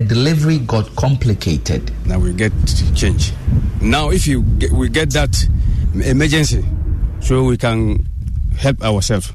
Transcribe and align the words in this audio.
delivery 0.00 0.58
got 0.58 0.94
complicated. 0.96 1.92
Now 2.04 2.18
we 2.18 2.32
get 2.32 2.52
change. 2.96 3.32
Now, 3.80 4.10
if 4.10 4.26
you 4.26 4.42
get, 4.42 4.72
we 4.72 4.88
get 4.88 5.10
that 5.10 5.36
emergency, 5.94 6.64
so 7.20 7.44
we 7.44 7.56
can 7.56 8.04
help 8.58 8.82
ourselves. 8.82 9.32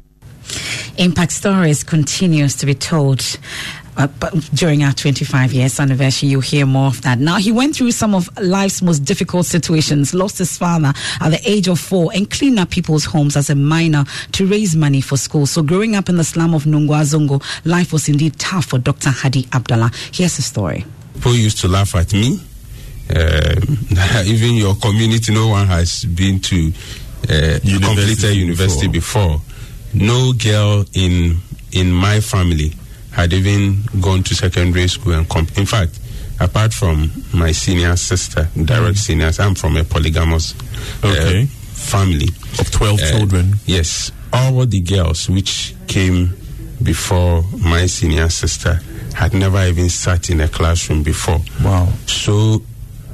Impact 0.98 1.32
Stories 1.32 1.82
continues 1.82 2.56
to 2.56 2.66
be 2.66 2.74
told. 2.74 3.38
Uh, 3.96 4.06
but 4.18 4.32
during 4.54 4.82
our 4.82 4.92
25 4.92 5.52
years 5.52 5.78
anniversary, 5.80 6.28
you'll 6.28 6.40
hear 6.40 6.64
more 6.64 6.86
of 6.86 7.02
that. 7.02 7.18
Now, 7.18 7.36
he 7.36 7.52
went 7.52 7.76
through 7.76 7.90
some 7.90 8.14
of 8.14 8.30
life's 8.40 8.82
most 8.82 9.00
difficult 9.00 9.46
situations, 9.46 10.14
lost 10.14 10.38
his 10.38 10.56
father 10.56 10.92
at 11.20 11.30
the 11.30 11.40
age 11.44 11.68
of 11.68 11.78
four, 11.78 12.10
and 12.14 12.30
cleaned 12.30 12.58
up 12.58 12.70
people's 12.70 13.04
homes 13.04 13.36
as 13.36 13.50
a 13.50 13.54
minor 13.54 14.04
to 14.32 14.46
raise 14.46 14.76
money 14.76 15.00
for 15.00 15.16
school. 15.16 15.46
So, 15.46 15.62
growing 15.62 15.96
up 15.96 16.08
in 16.08 16.16
the 16.16 16.24
slum 16.24 16.54
of 16.54 16.64
Nungua 16.64 17.02
Zongo, 17.04 17.42
life 17.64 17.92
was 17.92 18.08
indeed 18.08 18.38
tough 18.38 18.66
for 18.66 18.78
Dr. 18.78 19.10
Hadi 19.10 19.48
Abdallah. 19.52 19.90
Here's 20.12 20.36
the 20.36 20.42
story. 20.42 20.84
People 21.14 21.34
used 21.34 21.58
to 21.58 21.68
laugh 21.68 21.94
at 21.94 22.12
me. 22.12 22.40
Uh, 23.14 23.56
even 24.24 24.54
your 24.54 24.76
community, 24.76 25.34
no 25.34 25.48
one 25.48 25.66
has 25.66 26.04
been 26.04 26.38
to 26.40 26.72
uh, 27.28 27.58
University 27.62 27.78
completed 27.80 28.36
university 28.36 28.88
before. 28.88 29.40
No 29.92 30.32
girl 30.32 30.84
in 30.94 31.38
in 31.72 31.92
my 31.92 32.20
family 32.20 32.72
had 33.12 33.32
even 33.32 33.82
gone 34.00 34.22
to 34.22 34.34
secondary 34.34 34.88
school 34.88 35.12
and 35.14 35.28
comp- 35.28 35.56
in 35.58 35.66
fact 35.66 35.98
apart 36.40 36.72
from 36.72 37.10
my 37.34 37.52
senior 37.52 37.96
sister 37.96 38.48
direct 38.64 38.96
seniors 38.98 39.38
i'm 39.40 39.54
from 39.54 39.76
a 39.76 39.84
polygamous 39.84 40.54
uh, 41.02 41.44
family 41.74 42.28
Of 42.58 42.70
12 42.70 43.00
Uh, 43.00 43.10
children. 43.10 43.54
yes 43.66 44.10
all 44.32 44.64
the 44.66 44.80
girls 44.80 45.28
which 45.28 45.74
came 45.86 46.34
before 46.82 47.44
my 47.58 47.86
senior 47.86 48.28
sister 48.30 48.80
had 49.14 49.34
never 49.34 49.60
even 49.66 49.88
sat 49.90 50.30
in 50.30 50.40
a 50.40 50.48
classroom 50.48 51.02
before 51.02 51.40
Wow. 51.62 51.92
so 52.06 52.62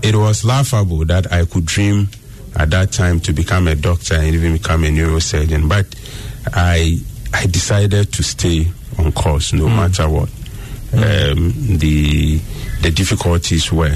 it 0.03 0.15
was 0.15 0.45
laughable 0.45 1.05
that 1.07 1.33
I 1.33 1.47
could 1.47 1.65
dream 1.67 2.09
at 2.55 2.71
that 2.71 2.93
time 2.93 3.19
to 3.21 3.33
become 3.33 3.67
a 3.67 3.75
doctor 3.75 4.15
and 4.15 4.35
even 4.35 4.53
become 4.53 4.85
a 4.85 4.89
neurosurgeon. 4.89 5.69
But 5.69 5.87
I 6.53 6.99
I 7.35 7.47
decided 7.47 8.13
to 8.13 8.23
stay 8.23 8.69
on 8.99 9.13
course 9.13 9.53
no 9.53 9.69
matter 9.69 10.09
what. 10.09 10.29
Um, 10.93 11.53
the 11.79 12.39
the 12.83 12.91
difficulties 12.91 13.73
were 13.73 13.95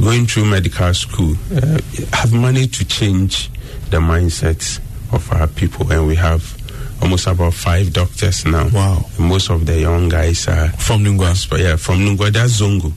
going 0.00 0.26
through 0.26 0.46
medical 0.46 0.94
school. 0.94 1.34
Uh, 1.54 1.78
have 2.12 2.32
managed 2.32 2.74
to 2.74 2.84
change 2.84 3.50
the 3.90 3.98
mindsets 3.98 4.78
of 5.12 5.30
our 5.32 5.46
people, 5.48 5.90
and 5.92 6.06
we 6.06 6.14
have 6.16 6.56
almost 7.02 7.26
about 7.26 7.52
five 7.52 7.92
doctors 7.92 8.46
now. 8.46 8.68
Wow. 8.72 9.04
Most 9.18 9.50
of 9.50 9.66
the 9.66 9.80
young 9.80 10.08
guys 10.08 10.46
are 10.48 10.68
From 10.70 11.04
Nungua. 11.04 11.58
yeah, 11.58 11.76
from 11.76 11.98
Nungua, 11.98 12.32
that's 12.32 12.60
Zongo. 12.60 12.92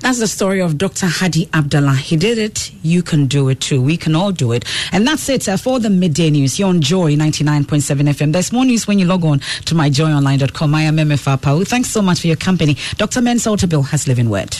That's 0.00 0.18
the 0.20 0.26
story 0.26 0.60
of 0.60 0.78
Dr. 0.78 1.06
Hadi 1.06 1.48
Abdallah. 1.52 1.96
He 1.96 2.16
did 2.16 2.38
it. 2.38 2.72
You 2.82 3.02
can 3.02 3.26
do 3.26 3.48
it 3.48 3.60
too. 3.60 3.82
We 3.82 3.96
can 3.96 4.14
all 4.14 4.32
do 4.32 4.52
it. 4.52 4.64
And 4.92 5.06
that's 5.06 5.28
it 5.28 5.48
uh, 5.48 5.56
for 5.56 5.80
the 5.80 5.90
midday 5.90 6.30
news. 6.30 6.58
You're 6.58 6.68
on 6.68 6.80
Joy 6.80 7.14
99.7 7.16 8.08
FM. 8.08 8.32
There's 8.32 8.52
more 8.52 8.64
news 8.64 8.86
when 8.86 8.98
you 8.98 9.06
log 9.06 9.24
on 9.24 9.40
to 9.40 9.74
myjoyonline.com. 9.74 10.74
I 10.74 10.82
am 10.82 10.96
MFA 10.96 11.40
Pau. 11.42 11.64
Thanks 11.64 11.90
so 11.90 12.00
much 12.00 12.20
for 12.20 12.26
your 12.28 12.36
company. 12.36 12.76
Dr. 12.96 13.20
Mensa 13.20 13.50
Otabil 13.50 13.86
has 13.88 14.06
living 14.06 14.30
word. 14.30 14.56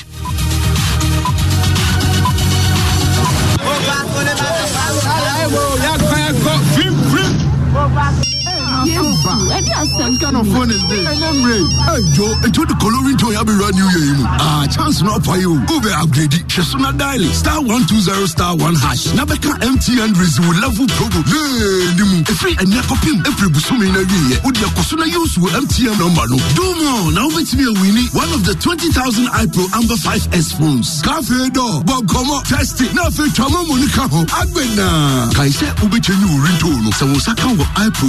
What 10.09 10.20
kind 10.25 10.37
of 10.41 10.48
phone 10.48 10.70
is 10.73 10.81
this? 10.89 11.05
Elamre. 11.05 11.59
Hey, 11.84 12.01
Joe, 12.17 12.33
ètò 12.48 12.62
ìdí 12.64 12.75
kọlórí 12.81 13.12
tí 13.20 13.25
o 13.28 13.33
yà 13.33 13.42
bí 13.45 13.53
ra 13.61 13.69
new. 13.77 14.25
Ah, 14.41 14.64
chance 14.73 15.03
not 15.03 15.20
for 15.23 15.37
you. 15.37 15.61
Go 15.69 15.81
be 15.81 15.91
upgraded. 15.92 16.33
upgrade 16.33 16.48
ṣe 16.48 16.62
súná 16.64 16.92
dáìlì 16.97 17.28
star 17.34 17.61
one 17.61 17.84
two 17.87 18.01
zero 18.01 18.25
star 18.27 18.56
one 18.56 18.75
hash. 18.75 19.05
N'abẹ́ka 19.12 19.53
MTN 19.61 20.17
reason 20.17 20.48
level 20.64 20.86
promo. 20.97 21.20
Hey, 21.29 21.92
ni 21.96 22.05
mu. 22.08 22.17
and 22.24 22.73
ẹ̀nẹ́ 22.73 22.83
kọ́pìm 22.89 23.20
efiri 23.29 23.48
busumi 23.52 23.86
iná 23.89 24.01
yìí 24.01 24.30
yẹ. 24.33 24.36
O 24.46 24.51
di 24.51 24.61
ẹ̀kọ́ 24.64 24.83
súná 24.89 25.05
yóò 25.13 25.27
sùn 25.29 25.52
MTN 25.63 25.98
number? 25.98 26.25
nù. 26.30 26.36
Dùmù 26.57 26.89
ọ̀ 26.89 27.13
náà 27.13 27.29
wọ́n 27.29 27.45
ti 27.45 27.57
mi 27.57 27.64
èwì 27.64 28.14
one 28.14 28.33
of 28.33 28.42
the 28.45 28.55
twenty 28.55 28.89
thousand 28.92 29.29
iPro 29.45 29.64
Amber 29.77 29.96
five 29.98 30.25
S 30.33 30.52
phones. 30.57 31.02
Káfíń 31.05 31.52
dọ̀ 31.52 31.85
bọ̀ 31.85 32.01
kọ́mọ́ 32.08 32.42
tẹ́sítì 32.48 32.86
náà 32.96 33.11
fi 33.13 33.29
tọ́mọ́ 33.36 33.61
mọ̀ 33.69 33.77
ní 33.77 33.86
kàn 33.92 34.08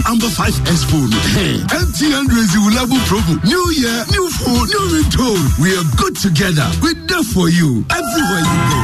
Amber 0.06 0.30
Five 0.30 0.56
S 0.68 0.84
phone. 0.86 1.12
Hey. 1.36 1.60
promo. 3.08 3.44
New 3.44 3.72
year, 3.72 4.06
new 4.12 4.30
phone, 4.30 4.68
new. 4.68 5.38
We 5.62 5.76
are 5.76 5.84
good 5.98 6.16
together. 6.16 6.70
We're 6.82 6.94
there 7.08 7.24
for 7.24 7.50
you 7.50 7.86
everywhere 7.90 8.44
you 8.46 8.58
go. 8.70 8.80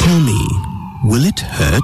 Tell 0.00 0.20
me, 0.20 0.40
will 1.04 1.24
it 1.24 1.40
hurt? 1.40 1.82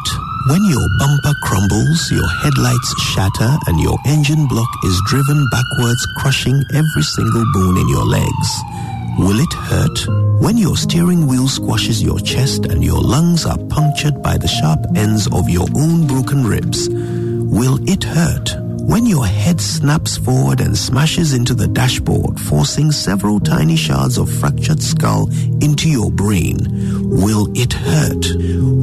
When 0.49 0.63
your 0.71 0.87
bumper 1.01 1.35
crumbles, 1.43 2.11
your 2.13 2.29
headlights 2.29 3.03
shatter, 3.03 3.59
and 3.67 3.81
your 3.81 3.99
engine 4.07 4.47
block 4.47 4.69
is 4.85 5.03
driven 5.07 5.45
backwards, 5.51 6.07
crushing 6.19 6.63
every 6.73 7.03
single 7.03 7.45
bone 7.53 7.79
in 7.79 7.89
your 7.89 8.05
legs. 8.05 8.96
Will 9.19 9.41
it 9.41 9.53
hurt 9.53 10.07
when 10.43 10.59
your 10.59 10.77
steering 10.77 11.27
wheel 11.27 11.49
squashes 11.49 12.03
your 12.03 12.21
chest 12.21 12.67
and 12.67 12.85
your 12.85 13.01
lungs 13.01 13.47
are 13.47 13.57
punctured 13.57 14.23
by 14.23 14.37
the 14.37 14.47
sharp 14.47 14.81
ends 14.95 15.27
of 15.33 15.49
your 15.49 15.67
own 15.75 16.07
broken 16.07 16.45
ribs? 16.47 16.89
Will 16.91 17.79
it 17.89 18.05
hurt 18.05 18.66
when 18.87 19.05
your 19.05 19.27
head 19.27 19.61
snaps 19.61 20.17
forward 20.17 20.61
and 20.61 20.79
smashes 20.79 21.33
into 21.33 21.55
the 21.55 21.67
dashboard, 21.67 22.39
forcing 22.39 22.93
several 22.93 23.41
tiny 23.41 23.75
shards 23.75 24.17
of 24.17 24.31
fractured 24.31 24.81
skull 24.81 25.29
into 25.61 25.89
your 25.89 26.09
brain? 26.11 26.57
Will 27.03 27.49
it 27.57 27.73
hurt 27.73 28.25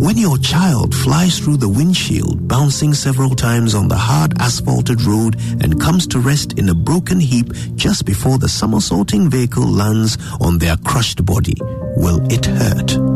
when 0.03 0.17
your 0.17 0.37
child 0.37 0.93
flies 0.93 1.39
through 1.39 1.57
the 1.57 1.69
windshield, 1.69 2.47
bouncing 2.49 2.93
several 2.93 3.29
times 3.29 3.73
on 3.73 3.87
the 3.87 3.95
hard 3.95 4.33
asphalted 4.41 5.01
road 5.03 5.37
and 5.61 5.79
comes 5.79 6.05
to 6.07 6.19
rest 6.19 6.59
in 6.59 6.67
a 6.67 6.75
broken 6.75 7.19
heap 7.21 7.53
just 7.75 8.05
before 8.05 8.37
the 8.37 8.49
somersaulting 8.49 9.29
vehicle 9.29 9.65
lands 9.65 10.17
on 10.41 10.57
their 10.57 10.75
crushed 10.83 11.25
body? 11.25 11.55
Will 11.95 12.19
it 12.29 12.45
hurt? 12.45 13.12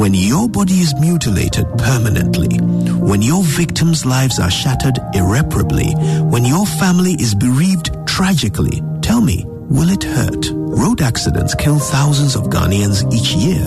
When 0.00 0.14
your 0.14 0.48
body 0.48 0.80
is 0.80 0.98
mutilated 0.98 1.66
permanently, 1.76 2.56
when 2.56 3.20
your 3.20 3.42
victims' 3.42 4.06
lives 4.06 4.38
are 4.38 4.50
shattered 4.50 4.98
irreparably, 5.12 5.92
when 6.22 6.42
your 6.46 6.64
family 6.64 7.12
is 7.20 7.34
bereaved 7.34 7.90
tragically, 8.06 8.80
tell 9.02 9.20
me, 9.20 9.44
will 9.46 9.90
it 9.90 10.02
hurt? 10.02 10.46
Road 10.54 11.02
accidents 11.02 11.54
kill 11.54 11.78
thousands 11.78 12.34
of 12.34 12.44
Ghanaians 12.44 13.12
each 13.12 13.34
year, 13.34 13.66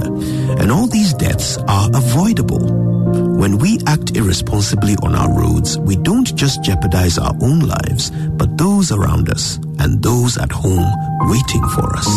and 0.60 0.72
all 0.72 0.88
these 0.88 1.14
deaths 1.14 1.58
are 1.68 1.90
avoidable. 1.94 2.83
When 3.44 3.58
we 3.58 3.78
act 3.88 4.16
irresponsibly 4.16 4.96
on 5.04 5.16
our 5.16 5.30
roads, 5.30 5.78
we 5.78 5.98
don't 5.98 6.34
just 6.34 6.64
jeopardize 6.64 7.18
our 7.18 7.36
own 7.42 7.60
lives, 7.60 8.10
but 8.10 8.58
those 8.58 8.90
around 8.94 9.30
us 9.30 9.58
and 9.80 10.02
those 10.02 10.38
at 10.38 10.50
home 10.50 10.90
waiting 11.30 11.62
for 11.76 11.94
us. 11.94 12.08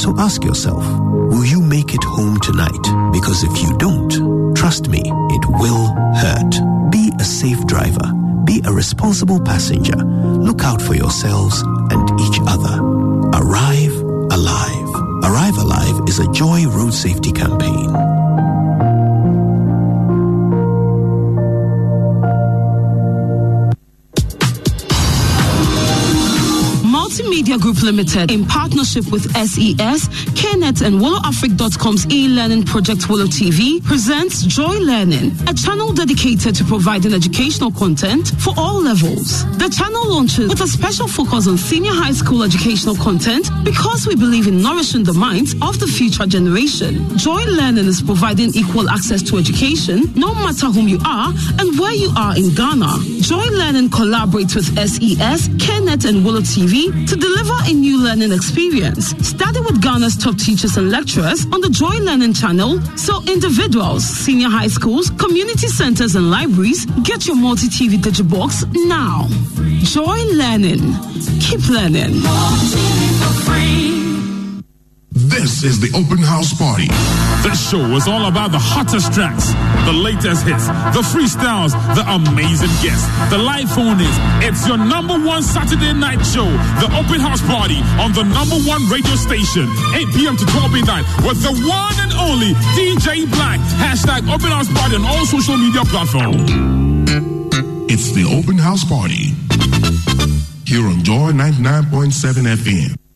So 0.00 0.14
ask 0.20 0.44
yourself, 0.44 0.86
will 1.32 1.44
you 1.44 1.60
make 1.60 1.94
it 1.94 2.04
home 2.04 2.38
tonight? 2.38 3.10
Because 3.12 3.42
if 3.42 3.60
you 3.60 3.76
don't, 3.78 4.54
trust 4.54 4.88
me, 4.88 5.00
it 5.00 5.44
will 5.58 5.88
hurt. 6.14 6.92
Be 6.92 7.10
a 7.18 7.24
safe 7.24 7.66
driver. 7.66 8.12
Be 8.44 8.62
a 8.64 8.70
responsible 8.70 9.40
passenger. 9.40 9.96
Look 9.96 10.62
out 10.62 10.80
for 10.80 10.94
yourselves 10.94 11.60
and 11.90 12.20
each 12.20 12.38
other. 12.46 12.78
Arrive 13.34 13.96
alive. 14.30 14.88
Arrive 15.24 15.58
Alive 15.58 16.08
is 16.08 16.20
a 16.20 16.30
Joy 16.30 16.68
Road 16.68 16.94
Safety 16.94 17.32
campaign. 17.32 18.17
Limited, 27.82 28.30
in 28.30 28.44
partnership 28.44 29.10
with 29.10 29.30
SES, 29.36 30.08
KNET, 30.34 30.82
and 30.82 31.00
WillowAfric.com's 31.00 32.06
e-learning 32.12 32.64
project 32.64 33.08
Willow 33.08 33.26
TV, 33.26 33.82
presents 33.84 34.42
Joy 34.42 34.78
Learning, 34.78 35.32
a 35.46 35.54
channel 35.54 35.92
dedicated 35.92 36.54
to 36.56 36.64
providing 36.64 37.14
educational 37.14 37.70
content 37.70 38.32
for 38.38 38.52
all 38.56 38.80
levels. 38.82 39.44
The 39.58 39.68
channel 39.68 40.08
launches 40.08 40.48
with 40.48 40.60
a 40.60 40.66
special 40.66 41.06
focus 41.08 41.46
on 41.46 41.56
senior 41.58 41.92
high 41.92 42.12
school 42.12 42.42
educational 42.42 42.96
content 42.96 43.48
because 43.64 44.06
we 44.06 44.16
believe 44.16 44.46
in 44.46 44.62
nourishing 44.62 45.04
the 45.04 45.14
minds 45.14 45.54
of 45.62 45.78
the 45.78 45.86
future 45.86 46.26
generation. 46.26 47.16
Joy 47.16 47.44
Learning 47.46 47.86
is 47.86 48.02
providing 48.02 48.50
equal 48.54 48.88
access 48.90 49.22
to 49.22 49.36
education, 49.36 50.12
no 50.14 50.34
matter 50.34 50.66
whom 50.66 50.88
you 50.88 50.98
are 51.04 51.32
and 51.58 51.78
where 51.78 51.94
you 51.94 52.10
are 52.16 52.36
in 52.36 52.54
Ghana. 52.54 53.20
Joy 53.20 53.46
Learning 53.52 53.88
collaborates 53.88 54.54
with 54.54 54.66
SES, 54.76 55.48
KNET, 55.48 56.04
and 56.04 56.24
Willow 56.24 56.40
TV 56.40 56.90
to 57.08 57.16
deliver 57.16 57.54
a 57.68 57.72
new 57.72 58.02
learning 58.02 58.32
experience. 58.32 59.08
Study 59.26 59.60
with 59.60 59.82
Ghana's 59.82 60.16
top 60.16 60.38
teachers 60.38 60.78
and 60.78 60.90
lecturers 60.90 61.44
on 61.52 61.60
the 61.60 61.68
Joy 61.68 61.98
Learning 62.02 62.32
channel 62.32 62.80
so 62.96 63.20
individuals, 63.30 64.04
senior 64.04 64.48
high 64.48 64.68
schools, 64.68 65.10
community 65.10 65.66
centers, 65.66 66.14
and 66.14 66.30
libraries 66.30 66.86
get 67.04 67.26
your 67.26 67.36
multi 67.36 67.68
TV 67.68 67.98
digibox 67.98 68.64
now. 68.86 69.26
Joy 69.84 70.18
Learning. 70.34 70.80
Keep 71.40 71.68
learning. 71.68 72.22
This 75.38 75.62
is 75.62 75.78
the 75.78 75.86
open 75.94 76.18
house 76.18 76.50
party. 76.50 76.90
This 77.46 77.70
show 77.70 77.78
is 77.94 78.10
all 78.10 78.26
about 78.26 78.50
the 78.50 78.58
hottest 78.58 79.14
tracks, 79.14 79.54
the 79.86 79.94
latest 79.94 80.42
hits, 80.42 80.66
the 80.90 80.98
freestyles, 81.14 81.78
the 81.94 82.02
amazing 82.10 82.74
guests, 82.82 83.06
the 83.30 83.38
live 83.38 83.70
phone 83.70 84.02
is. 84.02 84.16
It's 84.42 84.66
your 84.66 84.82
number 84.82 85.14
one 85.14 85.46
Saturday 85.46 85.94
night 85.94 86.26
show, 86.26 86.50
the 86.82 86.90
open 86.90 87.22
house 87.22 87.38
party 87.46 87.78
on 88.02 88.10
the 88.18 88.26
number 88.26 88.58
one 88.66 88.82
radio 88.90 89.14
station, 89.14 89.70
8 89.94 90.10
p.m. 90.10 90.34
to 90.34 90.44
12 90.58 90.74
midnight 90.74 91.06
with 91.22 91.38
the 91.38 91.54
one 91.70 91.94
and 92.02 92.10
only 92.18 92.58
DJ 92.74 93.22
Black. 93.30 93.62
Hashtag 93.78 94.26
open 94.26 94.50
house 94.50 94.66
party 94.74 94.98
on 94.98 95.06
all 95.06 95.22
social 95.22 95.54
media 95.54 95.86
platforms. 95.86 96.50
It's 97.86 98.10
the 98.10 98.26
open 98.26 98.58
house 98.58 98.82
party 98.82 99.38
here 100.66 100.82
on 100.82 101.06
Joy 101.06 101.30
99.7 101.30 102.42
FM. 102.58 103.07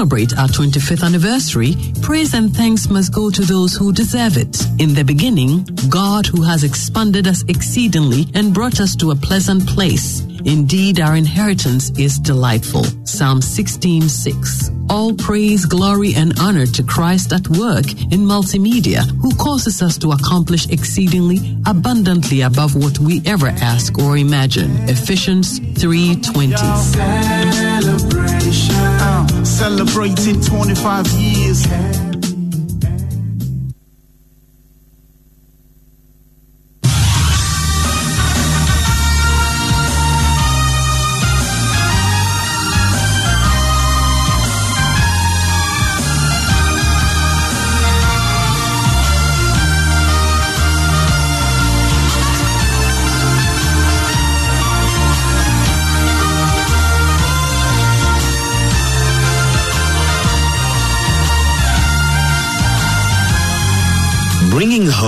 celebrate 0.00 0.32
our 0.38 0.48
25th 0.48 1.04
anniversary, 1.04 1.74
praise 2.00 2.32
and 2.32 2.56
thanks 2.56 2.88
must 2.88 3.12
go 3.12 3.28
to 3.28 3.42
those 3.42 3.74
who 3.74 3.92
deserve 3.92 4.38
it. 4.38 4.56
In 4.78 4.94
the 4.94 5.04
beginning, 5.04 5.62
God 5.90 6.24
who 6.24 6.40
has 6.40 6.64
expanded 6.64 7.26
us 7.26 7.44
exceedingly 7.48 8.24
and 8.32 8.54
brought 8.54 8.80
us 8.80 8.96
to 8.96 9.10
a 9.10 9.14
pleasant 9.14 9.68
place. 9.68 10.22
Indeed, 10.46 11.00
our 11.00 11.16
inheritance 11.16 11.90
is 11.98 12.18
delightful. 12.18 12.84
Psalm 13.04 13.42
16 13.42 14.08
6. 14.08 14.70
All 14.88 15.12
praise, 15.12 15.66
glory, 15.66 16.14
and 16.14 16.32
honor 16.40 16.64
to 16.64 16.82
Christ 16.82 17.34
at 17.34 17.46
work 17.48 17.92
in 18.10 18.24
multimedia, 18.24 19.04
who 19.20 19.34
causes 19.36 19.82
us 19.82 19.98
to 19.98 20.12
accomplish 20.12 20.66
exceedingly 20.70 21.58
abundantly 21.66 22.40
above 22.40 22.74
what 22.74 22.98
we 23.00 23.20
ever 23.26 23.48
ask 23.48 23.98
or 23.98 24.16
imagine. 24.16 24.70
Ephesians 24.88 25.58
3 25.78 26.22
20 26.22 26.56
celebrating 29.44 30.40
25 30.40 31.06
years. 31.12 32.09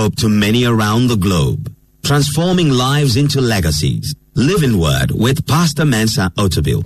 Hope 0.03 0.15
to 0.17 0.27
many 0.27 0.65
around 0.65 1.07
the 1.07 1.15
globe. 1.15 1.73
Transforming 2.03 2.69
lives 2.69 3.15
into 3.15 3.39
legacies. 3.39 4.13
Living 4.35 4.77
Word 4.77 5.11
with 5.11 5.47
Pastor 5.47 5.85
Mensa 5.85 6.29
Otabil. 6.37 6.83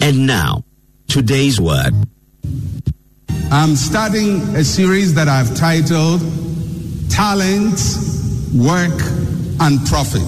And 0.00 0.28
now, 0.28 0.62
today's 1.08 1.60
word. 1.60 1.92
I'm 3.50 3.74
starting 3.74 4.54
a 4.54 4.62
series 4.62 5.14
that 5.14 5.26
I've 5.26 5.56
titled 5.56 6.20
Talent, 7.10 7.80
Work, 8.54 9.00
and 9.58 9.84
Profit. 9.88 10.22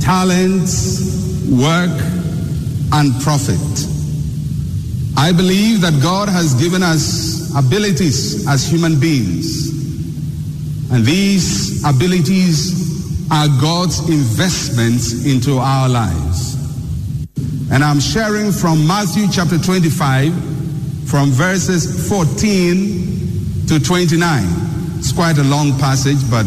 Talent, 0.00 0.70
Work, 1.50 2.14
and 2.94 3.12
Profit. 3.22 3.58
I 5.16 5.32
believe 5.32 5.80
that 5.80 6.00
God 6.00 6.28
has 6.28 6.54
given 6.54 6.80
us 6.80 7.52
abilities 7.56 8.46
as 8.46 8.64
human 8.64 9.00
beings. 9.00 9.68
And 10.92 11.04
these 11.04 11.84
abilities 11.84 13.26
are 13.32 13.48
God's 13.60 13.98
investments 14.08 15.26
into 15.26 15.58
our 15.58 15.88
lives. 15.88 16.54
And 17.72 17.82
I'm 17.82 17.98
sharing 17.98 18.52
from 18.52 18.86
Matthew 18.86 19.26
chapter 19.32 19.58
25, 19.58 20.32
from 21.08 21.30
verses 21.30 22.08
14 22.08 23.66
to 23.66 23.80
29. 23.80 24.44
It's 24.98 25.10
quite 25.10 25.38
a 25.38 25.44
long 25.44 25.76
passage, 25.80 26.18
but 26.30 26.46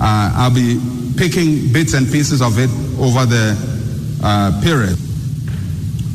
uh, 0.00 0.32
I'll 0.36 0.54
be 0.54 0.80
picking 1.18 1.70
bits 1.70 1.92
and 1.92 2.10
pieces 2.10 2.40
of 2.40 2.58
it 2.58 2.70
over 2.98 3.26
the 3.26 4.20
uh, 4.22 4.58
period. 4.62 4.96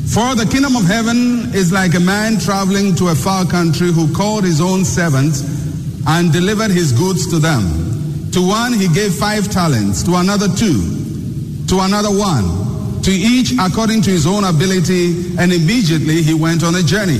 For 0.08 0.34
the 0.34 0.46
kingdom 0.50 0.76
of 0.76 0.86
heaven 0.86 1.52
is 1.54 1.72
like 1.72 1.94
a 1.94 2.00
man 2.00 2.38
traveling 2.38 2.94
to 2.96 3.08
a 3.08 3.14
far 3.14 3.44
country 3.44 3.92
who 3.92 4.14
called 4.14 4.44
his 4.44 4.60
own 4.60 4.84
servants 4.84 5.42
and 6.06 6.32
delivered 6.32 6.70
his 6.70 6.92
goods 6.92 7.26
to 7.28 7.38
them. 7.38 8.30
To 8.30 8.46
one 8.46 8.72
he 8.72 8.88
gave 8.88 9.14
five 9.14 9.50
talents, 9.50 10.02
to 10.04 10.14
another 10.14 10.48
two, 10.48 11.66
to 11.68 11.80
another 11.80 12.10
one, 12.10 13.02
to 13.02 13.10
each 13.10 13.52
according 13.58 14.02
to 14.02 14.10
his 14.10 14.26
own 14.26 14.44
ability, 14.44 15.36
and 15.38 15.52
immediately 15.52 16.22
he 16.22 16.34
went 16.34 16.62
on 16.62 16.76
a 16.76 16.82
journey. 16.82 17.18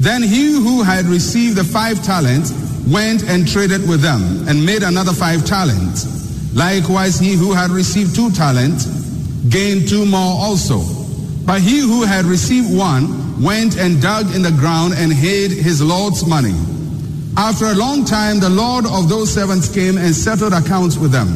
Then 0.00 0.22
he 0.22 0.52
who 0.52 0.82
had 0.82 1.04
received 1.04 1.56
the 1.56 1.64
five 1.64 2.02
talents 2.02 2.52
went 2.88 3.22
and 3.28 3.46
traded 3.46 3.88
with 3.88 4.00
them 4.00 4.48
and 4.48 4.64
made 4.64 4.82
another 4.82 5.12
five 5.12 5.44
talents. 5.44 6.54
Likewise, 6.54 7.18
he 7.18 7.34
who 7.34 7.52
had 7.52 7.70
received 7.70 8.14
two 8.14 8.30
talents 8.32 8.86
gained 9.48 9.88
two 9.88 10.04
more 10.06 10.40
also. 10.40 11.01
But 11.44 11.60
he 11.60 11.80
who 11.80 12.02
had 12.02 12.24
received 12.24 12.76
one 12.76 13.42
went 13.42 13.76
and 13.76 14.00
dug 14.00 14.34
in 14.34 14.42
the 14.42 14.52
ground 14.52 14.94
and 14.96 15.12
hid 15.12 15.50
his 15.50 15.82
Lord's 15.82 16.26
money. 16.26 16.54
After 17.36 17.66
a 17.66 17.74
long 17.74 18.04
time, 18.04 18.40
the 18.40 18.50
Lord 18.50 18.86
of 18.86 19.08
those 19.08 19.32
servants 19.32 19.72
came 19.72 19.96
and 19.96 20.14
settled 20.14 20.52
accounts 20.52 20.96
with 20.96 21.10
them. 21.10 21.28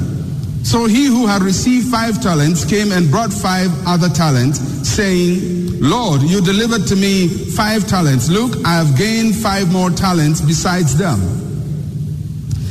So 0.65 0.87
he 0.87 1.07
who 1.07 1.27
had 1.27 1.43
received 1.43 1.89
five 1.89 2.21
talents 2.21 2.65
came 2.65 2.93
and 2.93 3.11
brought 3.11 3.33
five 3.33 3.71
other 3.87 4.09
talents, 4.09 4.59
saying, 4.87 5.81
Lord, 5.81 6.23
you 6.23 6.41
delivered 6.41 6.87
to 6.89 6.97
me 6.97 7.29
five 7.29 7.87
talents. 7.87 8.29
Look, 8.29 8.65
I 8.65 8.75
have 8.75 8.97
gained 8.97 9.37
five 9.37 9.73
more 9.73 9.91
talents 9.91 10.41
besides 10.41 10.97
them. 10.97 11.21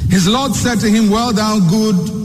His 0.10 0.28
Lord 0.28 0.54
said 0.54 0.80
to 0.82 0.90
him, 0.90 1.10
Well 1.10 1.34
done, 1.34 1.68
good 1.68 2.25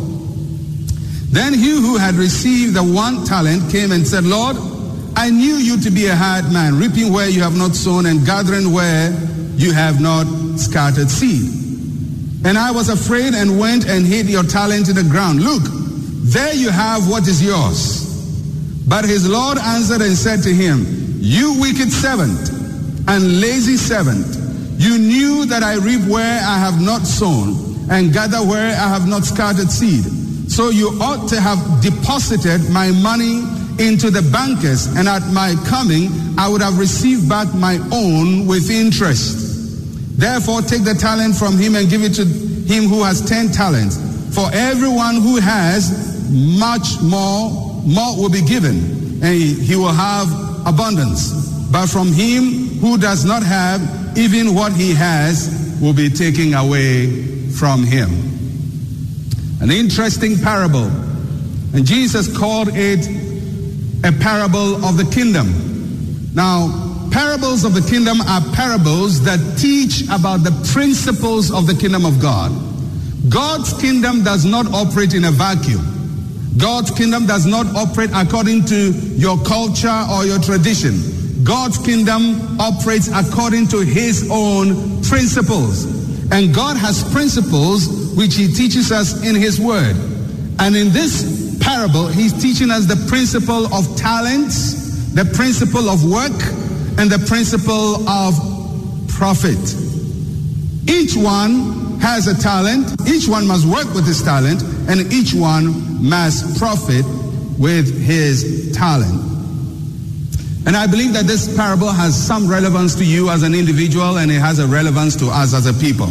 Then 1.31 1.53
he 1.53 1.71
who 1.71 1.97
had 1.97 2.15
received 2.15 2.73
the 2.73 2.83
one 2.83 3.23
talent 3.25 3.71
came 3.71 3.93
and 3.93 4.05
said, 4.05 4.25
Lord, 4.25 4.57
I 5.15 5.29
knew 5.29 5.55
you 5.55 5.79
to 5.79 5.89
be 5.89 6.07
a 6.07 6.15
hard 6.15 6.51
man, 6.51 6.77
reaping 6.77 7.13
where 7.13 7.29
you 7.29 7.41
have 7.41 7.57
not 7.57 7.73
sown 7.73 8.05
and 8.05 8.25
gathering 8.25 8.73
where 8.73 9.11
you 9.55 9.71
have 9.71 10.01
not 10.01 10.25
scattered 10.59 11.09
seed. 11.09 11.47
And 12.43 12.57
I 12.57 12.71
was 12.71 12.89
afraid 12.89 13.33
and 13.33 13.59
went 13.59 13.87
and 13.87 14.05
hid 14.05 14.27
your 14.27 14.43
talent 14.43 14.89
in 14.89 14.95
the 14.95 15.03
ground. 15.03 15.41
Look, 15.41 15.63
there 15.63 16.53
you 16.53 16.69
have 16.69 17.09
what 17.09 17.27
is 17.27 17.41
yours. 17.41 18.01
But 18.87 19.05
his 19.05 19.27
Lord 19.27 19.57
answered 19.57 20.01
and 20.01 20.17
said 20.17 20.43
to 20.43 20.53
him, 20.53 20.85
You 21.19 21.61
wicked 21.61 21.91
servant 21.93 22.49
and 23.07 23.39
lazy 23.39 23.77
servant, 23.77 24.27
you 24.81 24.97
knew 24.97 25.45
that 25.45 25.63
I 25.63 25.75
reap 25.75 26.01
where 26.09 26.41
I 26.41 26.57
have 26.57 26.81
not 26.81 27.03
sown 27.03 27.89
and 27.89 28.11
gather 28.11 28.39
where 28.39 28.71
I 28.71 28.89
have 28.89 29.07
not 29.07 29.23
scattered 29.23 29.71
seed. 29.71 30.20
So 30.51 30.69
you 30.69 30.89
ought 30.99 31.29
to 31.29 31.39
have 31.39 31.81
deposited 31.81 32.69
my 32.71 32.91
money 32.91 33.39
into 33.79 34.11
the 34.11 34.21
bankers, 34.33 34.85
and 34.85 35.07
at 35.07 35.25
my 35.31 35.55
coming 35.65 36.09
I 36.37 36.49
would 36.49 36.61
have 36.61 36.77
received 36.77 37.29
back 37.29 37.55
my 37.55 37.79
own 37.93 38.47
with 38.47 38.69
interest. 38.69 40.19
Therefore, 40.19 40.61
take 40.61 40.83
the 40.83 40.93
talent 40.93 41.37
from 41.37 41.57
him 41.57 41.75
and 41.75 41.89
give 41.89 42.03
it 42.03 42.15
to 42.15 42.25
him 42.25 42.89
who 42.89 43.01
has 43.01 43.21
ten 43.21 43.49
talents. 43.53 43.95
For 44.35 44.49
everyone 44.51 45.21
who 45.21 45.37
has 45.37 46.29
much 46.29 47.01
more, 47.01 47.49
more 47.85 48.17
will 48.17 48.29
be 48.29 48.41
given, 48.41 49.23
and 49.23 49.39
he 49.39 49.77
will 49.77 49.93
have 49.93 50.27
abundance. 50.67 51.31
But 51.71 51.87
from 51.87 52.11
him 52.11 52.77
who 52.79 52.97
does 52.97 53.23
not 53.23 53.41
have, 53.41 53.81
even 54.17 54.53
what 54.53 54.73
he 54.73 54.93
has 54.95 55.79
will 55.81 55.93
be 55.93 56.09
taken 56.09 56.53
away 56.53 57.47
from 57.51 57.85
him. 57.85 58.09
An 59.61 59.69
interesting 59.69 60.39
parable. 60.39 60.87
And 61.73 61.85
Jesus 61.85 62.35
called 62.35 62.69
it 62.73 63.07
a 64.03 64.11
parable 64.11 64.83
of 64.83 64.97
the 64.97 65.07
kingdom. 65.13 66.33
Now, 66.33 67.09
parables 67.11 67.63
of 67.63 67.75
the 67.75 67.87
kingdom 67.87 68.21
are 68.21 68.41
parables 68.53 69.23
that 69.23 69.39
teach 69.59 70.01
about 70.09 70.43
the 70.43 70.51
principles 70.73 71.51
of 71.51 71.67
the 71.67 71.75
kingdom 71.75 72.05
of 72.05 72.19
God. 72.19 72.51
God's 73.29 73.79
kingdom 73.79 74.23
does 74.23 74.45
not 74.45 74.65
operate 74.73 75.13
in 75.13 75.25
a 75.25 75.31
vacuum. 75.31 75.85
God's 76.57 76.89
kingdom 76.89 77.27
does 77.27 77.45
not 77.45 77.67
operate 77.75 78.09
according 78.15 78.65
to 78.65 78.91
your 79.15 79.37
culture 79.43 80.05
or 80.11 80.25
your 80.25 80.39
tradition. 80.39 81.43
God's 81.43 81.77
kingdom 81.77 82.59
operates 82.59 83.09
according 83.13 83.67
to 83.67 83.79
his 83.81 84.27
own 84.31 85.03
principles. 85.03 86.00
And 86.31 86.53
God 86.55 86.77
has 86.77 87.03
principles 87.11 88.15
which 88.15 88.35
he 88.35 88.47
teaches 88.47 88.91
us 88.91 89.25
in 89.25 89.35
his 89.35 89.59
word. 89.59 89.95
And 90.59 90.75
in 90.75 90.91
this 90.91 91.57
parable, 91.59 92.07
he's 92.07 92.33
teaching 92.41 92.71
us 92.71 92.85
the 92.85 92.95
principle 93.07 93.73
of 93.73 93.95
talents, 93.97 95.13
the 95.13 95.25
principle 95.25 95.89
of 95.89 96.03
work, 96.03 96.31
and 96.97 97.09
the 97.09 97.23
principle 97.27 98.07
of 98.07 98.33
profit. 99.09 99.59
Each 100.89 101.15
one 101.15 101.99
has 101.99 102.27
a 102.27 102.41
talent, 102.41 103.07
each 103.07 103.27
one 103.27 103.45
must 103.45 103.65
work 103.65 103.93
with 103.93 104.05
his 104.05 104.23
talent, 104.23 104.63
and 104.89 105.11
each 105.13 105.33
one 105.33 106.01
must 106.01 106.57
profit 106.57 107.05
with 107.59 108.01
his 108.01 108.71
talent. 108.73 109.30
And 110.65 110.77
I 110.77 110.85
believe 110.85 111.13
that 111.13 111.25
this 111.25 111.55
parable 111.55 111.91
has 111.91 112.15
some 112.15 112.47
relevance 112.47 112.95
to 112.95 113.05
you 113.05 113.29
as 113.29 113.43
an 113.43 113.55
individual 113.55 114.19
and 114.19 114.31
it 114.31 114.39
has 114.39 114.59
a 114.59 114.67
relevance 114.67 115.15
to 115.17 115.27
us 115.27 115.53
as 115.53 115.65
a 115.65 115.73
people. 115.73 116.07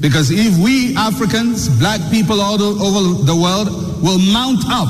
Because 0.00 0.30
if 0.30 0.56
we 0.58 0.96
Africans, 0.96 1.68
black 1.78 2.00
people 2.10 2.40
all 2.40 2.60
over 2.62 3.22
the 3.24 3.36
world, 3.36 3.68
will 4.02 4.18
mount 4.18 4.64
up 4.66 4.88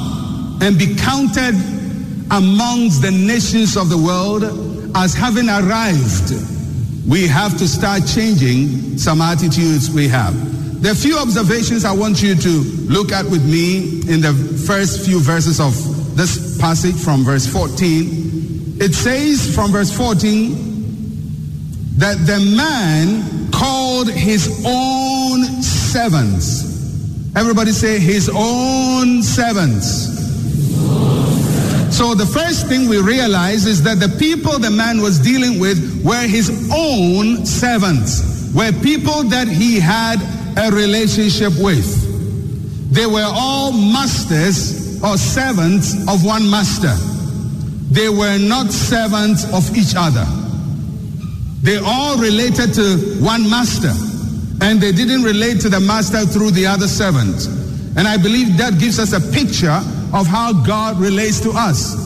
and 0.63 0.79
be 0.79 0.95
counted 0.95 1.55
amongst 2.31 3.03
the 3.03 3.11
nations 3.11 3.77
of 3.77 3.89
the 3.89 3.99
world 3.99 4.45
as 4.95 5.15
having 5.15 5.49
arrived, 5.49 6.31
we 7.09 7.27
have 7.27 7.59
to 7.59 7.67
start 7.67 8.07
changing 8.07 8.99
some 8.99 9.21
attitudes 9.21 9.91
we 9.91 10.07
have. 10.07 10.33
There 10.81 10.93
are 10.93 10.95
a 10.95 10.97
few 10.97 11.19
observations 11.19 11.85
I 11.85 11.93
want 11.93 12.23
you 12.23 12.35
to 12.37 12.49
look 12.89 13.11
at 13.11 13.25
with 13.25 13.45
me 13.45 14.01
in 14.09 14.21
the 14.21 14.33
first 14.67 15.05
few 15.05 15.21
verses 15.21 15.61
of 15.61 15.75
this 16.17 16.59
passage 16.59 16.95
from 16.95 17.25
verse 17.25 17.47
14. 17.47 18.40
It 18.81 18.95
says 18.95 19.55
from 19.55 19.73
verse 19.73 19.95
14 19.95 20.71
that 21.99 22.17
the 22.27 22.41
man 22.57 23.51
called 23.53 24.11
his 24.11 24.65
own 24.67 25.45
servants. 25.63 26.65
Everybody 27.37 27.73
say 27.73 27.99
his 27.99 28.31
own 28.35 29.23
servants. 29.23 30.09
So 31.95 32.15
the 32.15 32.25
first 32.25 32.69
thing 32.69 32.89
we 32.89 33.03
realize 33.03 33.67
is 33.67 33.83
that 33.83 34.01
the 34.01 34.09
people 34.19 34.59
the 34.59 34.71
man 34.71 35.03
was 35.03 35.19
dealing 35.19 35.61
with 35.61 36.03
were 36.03 36.27
his 36.27 36.49
own 36.75 37.45
servants, 37.45 38.51
were 38.55 38.73
people 38.81 39.25
that 39.25 39.47
he 39.47 39.79
had 39.79 40.17
a 40.57 40.75
relationship 40.75 41.53
with. 41.59 41.85
They 42.95 43.05
were 43.05 43.29
all 43.31 43.73
masters 43.73 45.03
or 45.05 45.19
servants 45.19 45.93
of 46.09 46.25
one 46.25 46.49
master. 46.49 46.97
They 47.91 48.09
were 48.09 48.39
not 48.39 48.71
servants 48.71 49.45
of 49.53 49.77
each 49.77 49.95
other. 49.97 50.25
They 51.63 51.79
all 51.79 52.17
related 52.19 52.73
to 52.75 52.97
one 53.21 53.49
master, 53.51 53.93
and 54.65 54.81
they 54.81 54.93
didn't 54.93 55.23
relate 55.23 55.61
to 55.63 55.69
the 55.69 55.81
master 55.81 56.25
through 56.25 56.53
the 56.53 56.67
other 56.67 56.87
servant. 56.87 57.47
And 57.97 58.07
I 58.07 58.17
believe 58.17 58.57
that 58.59 58.79
gives 58.79 58.99
us 58.99 59.13
a 59.13 59.21
picture 59.33 59.81
of 60.13 60.27
how 60.27 60.53
God 60.65 60.99
relates 60.99 61.41
to 61.41 61.51
us. 61.51 61.97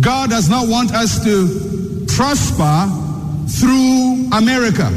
God 0.00 0.30
does 0.30 0.48
not 0.48 0.68
want 0.68 0.92
us 0.92 1.22
to 1.24 2.06
prosper 2.16 2.88
through 3.48 4.30
America. 4.32 4.90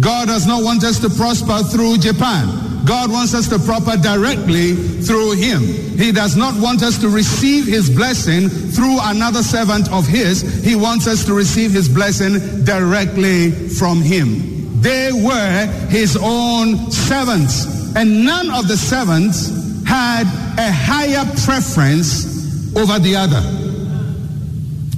God 0.00 0.28
does 0.28 0.46
not 0.46 0.64
want 0.64 0.82
us 0.84 0.98
to 1.00 1.10
prosper 1.10 1.62
through 1.62 1.98
Japan. 1.98 2.69
God 2.84 3.10
wants 3.10 3.34
us 3.34 3.48
to 3.48 3.58
prosper 3.58 3.96
directly 3.96 4.74
through 4.74 5.32
Him. 5.32 5.62
He 5.98 6.12
does 6.12 6.36
not 6.36 6.60
want 6.60 6.82
us 6.82 6.98
to 6.98 7.08
receive 7.08 7.66
His 7.66 7.90
blessing 7.90 8.48
through 8.48 8.98
another 9.00 9.42
servant 9.42 9.92
of 9.92 10.06
His. 10.06 10.42
He 10.64 10.76
wants 10.76 11.06
us 11.06 11.24
to 11.26 11.34
receive 11.34 11.72
His 11.72 11.88
blessing 11.88 12.64
directly 12.64 13.50
from 13.50 14.00
Him. 14.00 14.80
They 14.80 15.12
were 15.12 15.66
His 15.88 16.16
own 16.20 16.90
servants, 16.90 17.66
and 17.96 18.24
none 18.24 18.50
of 18.50 18.66
the 18.68 18.76
servants 18.76 19.48
had 19.86 20.24
a 20.58 20.72
higher 20.72 21.24
preference 21.44 22.76
over 22.76 22.98
the 22.98 23.16
other. 23.16 23.42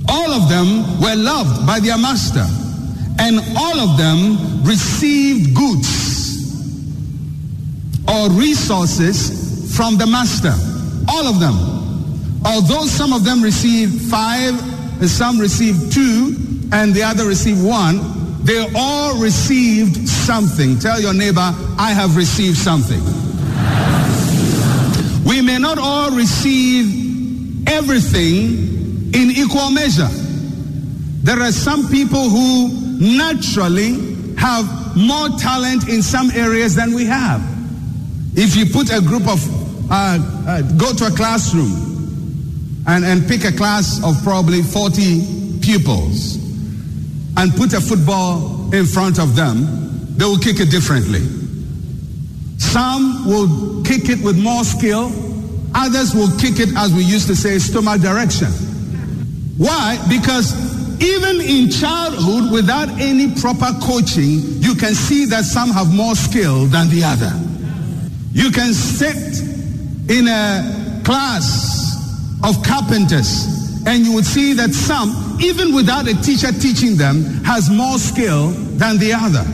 All 0.09 0.31
of 0.31 0.49
them 0.49 1.01
were 1.01 1.17
loved 1.17 1.67
by 1.67 1.81
their 1.81 1.99
master, 1.99 2.47
and 3.19 3.41
all 3.57 3.81
of 3.81 3.99
them 3.99 4.63
received 4.65 5.57
goods 5.57 6.13
or 8.13 8.31
resources 8.31 9.75
from 9.77 9.97
the 9.97 10.07
master. 10.07 10.53
All 11.09 11.27
of 11.27 11.41
them. 11.41 11.57
Although 12.45 12.87
some 12.87 13.13
of 13.13 13.25
them 13.25 13.43
received 13.43 14.11
five, 14.11 14.55
and 15.01 15.09
some 15.09 15.39
received 15.39 15.93
two, 15.93 16.37
and 16.73 16.93
the 16.95 17.03
other 17.03 17.27
received 17.27 17.65
one, 17.65 18.45
they 18.45 18.71
all 18.75 19.19
received 19.19 20.09
something. 20.09 20.79
Tell 20.79 21.01
your 21.01 21.15
neighbor, 21.15 21.55
I 21.79 21.93
have 21.93 22.17
received 22.17 22.57
something. 22.57 23.01
We 25.25 25.41
may 25.41 25.59
not 25.59 25.79
all 25.79 26.11
receive 26.11 27.69
everything 27.69 29.15
in 29.15 29.31
equal 29.31 29.71
measure. 29.71 30.09
There 31.23 31.41
are 31.41 31.53
some 31.53 31.89
people 31.89 32.29
who 32.29 32.69
naturally 32.99 34.35
have 34.37 34.97
more 34.97 35.29
talent 35.39 35.89
in 35.89 36.03
some 36.03 36.31
areas 36.33 36.75
than 36.75 36.95
we 36.95 37.07
have. 37.07 37.52
If 38.35 38.57
you 38.57 38.67
put 38.67 38.91
a 38.93 39.01
group 39.01 39.29
of, 39.29 39.41
uh, 39.91 40.19
uh, 40.49 40.63
go 40.79 40.93
to 40.93 41.07
a 41.07 41.11
classroom 41.11 42.83
and, 42.87 43.05
and 43.05 43.29
pick 43.29 43.45
a 43.45 43.53
class 43.53 44.03
of 44.03 44.23
probably 44.23 44.63
40 44.63 45.61
pupils 45.61 46.37
and 47.37 47.53
put 47.55 47.75
a 47.75 47.81
football 47.81 48.73
in 48.75 48.87
front 48.87 49.19
of 49.19 49.37
them, 49.37 50.17
they 50.17 50.25
will 50.25 50.39
kick 50.39 50.61
it 50.61 50.71
differently. 50.71 51.21
Some 52.59 53.27
will 53.27 53.83
kick 53.85 54.09
it 54.09 54.25
with 54.25 54.39
more 54.39 54.65
skill. 54.65 55.13
Others 55.75 56.15
will 56.15 56.31
kick 56.39 56.59
it, 56.59 56.75
as 56.77 56.93
we 56.93 57.03
used 57.05 57.27
to 57.29 57.37
say, 57.37 57.59
stomach 57.59 58.01
direction. 58.01 58.49
Why? 59.59 59.99
Because 60.09 60.53
even 61.03 61.41
in 61.41 61.71
childhood, 61.71 62.51
without 62.53 62.89
any 63.01 63.35
proper 63.41 63.73
coaching, 63.83 64.41
you 64.63 64.75
can 64.75 64.95
see 64.95 65.27
that 65.27 65.45
some 65.45 65.71
have 65.71 65.93
more 65.95 66.15
skill 66.15 66.67
than 66.67 66.89
the 66.89 67.05
other. 67.05 67.52
You 68.33 68.51
can 68.51 68.73
sit 68.73 69.41
in 70.09 70.27
a 70.27 71.03
class 71.05 72.41
of 72.43 72.63
carpenters 72.65 73.47
and 73.87 74.07
you 74.07 74.15
would 74.15 74.25
see 74.25 74.55
that 74.55 74.73
some, 74.73 75.39
even 75.43 75.75
without 75.75 76.09
a 76.09 76.15
teacher 76.23 76.51
teaching 76.53 76.97
them, 76.97 77.23
has 77.45 77.69
more 77.69 77.99
skill 77.99 78.49
than 78.79 78.99
the 78.99 79.13
other. 79.13 79.45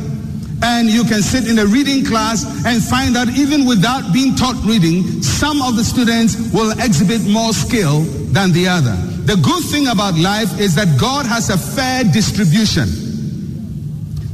And 0.62 0.88
you 0.88 1.04
can 1.04 1.22
sit 1.22 1.48
in 1.48 1.58
a 1.58 1.66
reading 1.66 2.04
class 2.04 2.44
and 2.66 2.82
find 2.82 3.14
that 3.16 3.28
even 3.30 3.64
without 3.64 4.12
being 4.12 4.34
taught 4.34 4.56
reading, 4.64 5.22
some 5.22 5.62
of 5.62 5.76
the 5.76 5.84
students 5.84 6.52
will 6.52 6.72
exhibit 6.78 7.22
more 7.22 7.52
skill 7.52 8.02
than 8.32 8.52
the 8.52 8.68
other. 8.68 8.94
The 9.24 9.36
good 9.36 9.64
thing 9.64 9.88
about 9.88 10.14
life 10.14 10.60
is 10.60 10.74
that 10.74 10.98
God 11.00 11.26
has 11.26 11.50
a 11.50 11.58
fair 11.58 12.04
distribution. 12.04 12.86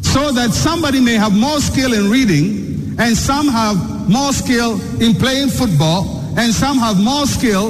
So 0.03 0.33
that 0.33 0.53
somebody 0.53 1.01
may 1.01 1.15
have 1.15 1.35
more 1.35 1.61
skill 1.61 1.93
in 1.93 2.11
reading 2.11 2.74
and 2.99 3.17
some 3.17 3.49
have 3.49 4.09
more 4.09 4.33
skill 4.33 4.81
in 5.03 5.15
playing 5.15 5.49
football 5.49 6.23
and 6.37 6.53
some 6.53 6.79
have 6.79 6.99
more 7.03 7.27
skill 7.27 7.69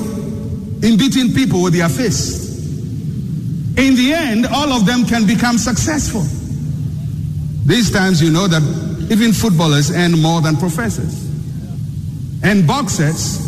in 0.85 0.97
beating 0.99 1.33
people 1.33 1.63
with 1.63 1.75
their 1.75 1.89
fists. 1.89 2.45
In 3.77 3.97
the 3.97 4.13
end, 4.13 4.47
all 4.47 4.73
of 4.73 4.87
them 4.87 5.05
can 5.05 5.27
become 5.27 5.59
successful. 5.59 6.23
These 7.67 7.91
times, 7.91 8.23
you 8.23 8.31
know 8.31 8.47
that 8.47 8.63
even 9.11 9.33
footballers 9.33 9.91
earn 9.91 10.21
more 10.21 10.41
than 10.43 10.57
professors. 10.57 11.25
And 12.43 12.67
boxers 12.67 13.41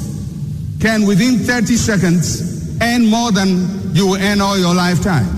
can, 0.81 1.07
within 1.07 1.39
30 1.39 1.77
seconds, 1.77 2.81
earn 2.83 3.07
more 3.07 3.31
than 3.31 3.95
you 3.95 4.07
will 4.07 4.17
earn 4.17 4.41
all 4.41 4.59
your 4.59 4.75
lifetime. 4.75 5.36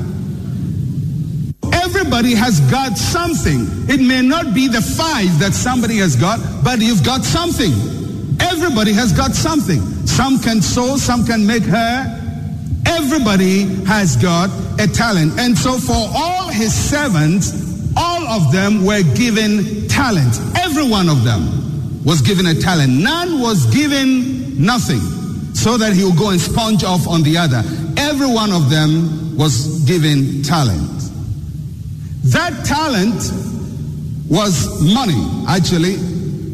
Everybody 2.09 2.37
has 2.37 2.61
got 2.71 2.97
something. 2.97 3.67
It 3.87 4.01
may 4.01 4.23
not 4.23 4.55
be 4.55 4.67
the 4.67 4.81
five 4.81 5.39
that 5.41 5.53
somebody 5.53 5.99
has 5.99 6.17
got, 6.17 6.41
but 6.65 6.81
you've 6.81 7.05
got 7.05 7.23
something. 7.23 7.71
Everybody 8.41 8.95
has 8.95 9.13
got 9.13 9.35
something. 9.35 9.83
Some 10.07 10.41
can 10.41 10.63
sew, 10.63 10.97
some 10.97 11.27
can 11.27 11.47
make 11.47 11.65
hair. 11.65 12.09
Everybody 12.87 13.65
has 13.85 14.17
got 14.17 14.49
a 14.81 14.87
talent. 14.87 15.39
And 15.39 15.57
so 15.57 15.77
for 15.77 15.93
all 16.17 16.49
his 16.49 16.73
servants, 16.73 17.93
all 17.95 18.27
of 18.27 18.53
them 18.53 18.87
were 18.87 19.03
given 19.15 19.87
talent. 19.89 20.41
Every 20.57 20.89
one 20.89 21.11
of 21.11 21.25
them 21.25 22.03
was 22.07 22.23
given 22.23 22.47
a 22.47 22.55
talent. 22.55 22.91
None 22.91 23.39
was 23.39 23.67
given 23.67 24.65
nothing 24.65 25.01
so 25.53 25.77
that 25.77 25.93
he 25.93 26.05
would 26.05 26.17
go 26.17 26.31
and 26.31 26.41
sponge 26.41 26.85
off 26.85 27.07
on 27.07 27.23
the 27.23 27.37
other. 27.37 27.63
Every 27.99 28.33
one 28.33 28.51
of 28.51 28.71
them 28.71 29.37
was 29.37 29.85
given 29.85 30.43
talent. 30.43 31.08
That 32.25 32.65
talent 32.65 33.33
was 34.29 34.83
money, 34.83 35.25
actually. 35.49 35.97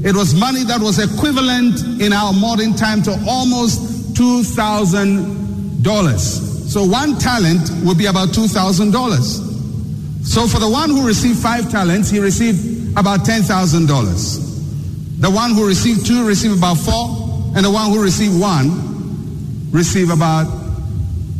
It 0.04 0.14
was 0.14 0.34
money 0.34 0.64
that 0.64 0.80
was 0.80 0.98
equivalent 0.98 1.82
in 2.00 2.12
our 2.12 2.32
modern 2.32 2.74
time 2.74 3.02
to 3.02 3.12
almost 3.26 4.14
$2,000. 4.14 6.68
So 6.68 6.84
one 6.84 7.18
talent 7.18 7.70
would 7.84 7.98
be 7.98 8.06
about 8.06 8.28
$2,000. 8.28 10.24
So 10.24 10.46
for 10.46 10.58
the 10.58 10.68
one 10.68 10.90
who 10.90 11.06
received 11.06 11.38
five 11.38 11.70
talents, 11.70 12.10
he 12.10 12.18
received 12.18 12.96
about 12.98 13.20
$10,000. 13.20 15.20
The 15.20 15.30
one 15.30 15.54
who 15.54 15.66
received 15.66 16.06
two 16.06 16.26
received 16.26 16.58
about 16.58 16.78
four, 16.78 17.08
and 17.56 17.64
the 17.64 17.70
one 17.70 17.90
who 17.90 18.02
received 18.02 18.40
one 18.40 19.70
received 19.70 20.10
about 20.10 20.46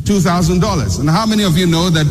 $2,000. 0.04 1.00
And 1.00 1.10
how 1.10 1.26
many 1.26 1.42
of 1.44 1.58
you 1.58 1.66
know 1.66 1.90
that 1.90 2.06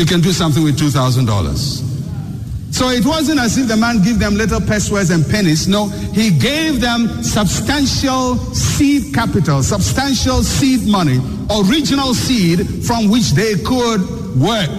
you 0.00 0.06
can 0.06 0.22
do 0.22 0.32
something 0.32 0.64
with 0.64 0.78
$2,000? 0.78 2.72
So 2.72 2.88
it 2.88 3.04
wasn't 3.04 3.38
as 3.40 3.58
if 3.58 3.68
the 3.68 3.76
man 3.76 4.02
gave 4.02 4.18
them 4.18 4.34
little 4.34 4.60
pesewas 4.60 5.10
and 5.10 5.28
pennies. 5.28 5.68
No, 5.68 5.88
he 5.88 6.30
gave 6.30 6.80
them 6.80 7.22
substantial 7.22 8.36
seed 8.54 9.12
capital, 9.12 9.62
substantial 9.62 10.42
seed 10.42 10.88
money, 10.88 11.18
original 11.50 12.14
seed 12.14 12.84
from 12.86 13.10
which 13.10 13.32
they 13.32 13.56
could 13.56 14.00
work. 14.40 14.72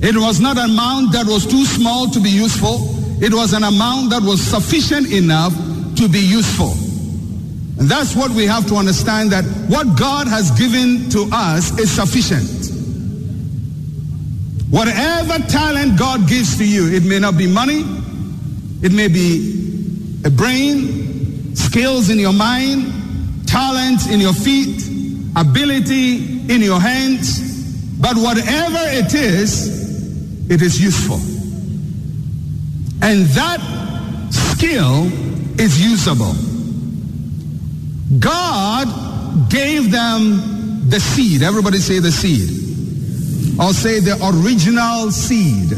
It 0.00 0.16
was 0.16 0.40
not 0.40 0.58
an 0.58 0.70
amount 0.70 1.12
that 1.12 1.26
was 1.26 1.46
too 1.46 1.64
small 1.64 2.10
to 2.10 2.18
be 2.18 2.30
useful. 2.30 2.78
It 3.22 3.32
was 3.32 3.52
an 3.52 3.62
amount 3.62 4.10
that 4.10 4.22
was 4.22 4.40
sufficient 4.40 5.12
enough 5.12 5.52
to 5.96 6.08
be 6.08 6.20
useful. 6.20 6.72
And 7.78 7.88
that's 7.88 8.16
what 8.16 8.32
we 8.32 8.46
have 8.46 8.66
to 8.68 8.74
understand 8.74 9.30
that 9.30 9.44
what 9.68 9.96
God 9.96 10.26
has 10.26 10.50
given 10.58 11.08
to 11.10 11.28
us 11.32 11.78
is 11.78 11.90
sufficient. 11.90 12.77
Whatever 14.70 15.38
talent 15.48 15.98
God 15.98 16.28
gives 16.28 16.58
to 16.58 16.68
you, 16.68 16.92
it 16.92 17.02
may 17.04 17.18
not 17.18 17.38
be 17.38 17.46
money, 17.46 17.84
it 18.82 18.92
may 18.92 19.08
be 19.08 20.20
a 20.24 20.30
brain, 20.30 21.56
skills 21.56 22.10
in 22.10 22.18
your 22.18 22.34
mind, 22.34 23.46
talent 23.46 24.10
in 24.10 24.20
your 24.20 24.34
feet, 24.34 24.82
ability 25.36 26.52
in 26.52 26.60
your 26.60 26.80
hands, 26.80 27.40
but 27.98 28.16
whatever 28.16 28.78
it 28.80 29.14
is, 29.14 30.50
it 30.50 30.60
is 30.60 30.80
useful. 30.80 31.20
And 33.00 33.26
that 33.26 33.60
skill 34.30 35.06
is 35.58 35.80
usable. 35.80 36.34
God 38.18 39.50
gave 39.50 39.90
them 39.90 40.88
the 40.90 41.00
seed. 41.00 41.42
Everybody 41.42 41.78
say 41.78 42.00
the 42.00 42.12
seed. 42.12 42.67
Or 43.58 43.72
say 43.72 44.00
the 44.00 44.16
original 44.22 45.10
seed. 45.10 45.72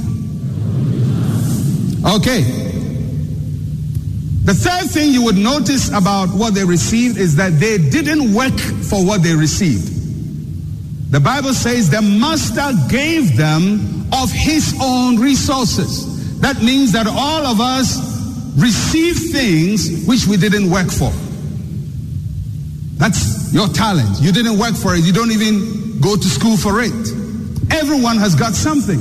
Okay. 2.05 2.43
The 4.45 4.55
third 4.55 4.91
thing 4.91 5.13
you 5.13 5.23
would 5.25 5.37
notice 5.37 5.89
about 5.91 6.29
what 6.31 6.55
they 6.55 6.65
received 6.65 7.19
is 7.19 7.37
that 7.37 7.61
they 7.61 7.79
didn't 7.79 8.35
work 8.35 8.59
for 8.59 9.05
what 9.05 9.23
they 9.23 9.35
received. 9.35 10.01
The 11.13 11.21
Bible 11.21 11.55
says 11.55 11.91
the 11.91 12.03
master 12.03 12.73
gave 12.89 13.37
them 13.37 14.09
of 14.12 14.31
his 14.31 14.77
own 14.81 15.16
resources. 15.16 16.38
That 16.40 16.62
means 16.62 16.93
that 16.93 17.07
all 17.07 17.47
of 17.47 17.61
us 17.61 17.99
receive 18.57 19.16
things 19.31 20.07
which 20.07 20.27
we 20.27 20.37
didn't 20.37 20.71
work 20.71 20.90
for. 20.90 21.12
That's 22.97 23.53
your 23.53 23.69
talent. 23.69 24.21
You 24.21 24.33
didn't 24.33 24.59
work 24.59 24.75
for 24.75 24.95
it. 24.95 25.05
You 25.05 25.12
don't 25.12 25.33
even 25.33 26.01
go 26.01 26.16
to 26.16 26.29
school 26.29 26.57
for 26.57 26.81
it. 26.81 27.19
Everyone 27.70 28.18
has 28.18 28.35
got 28.35 28.54
something. 28.54 28.98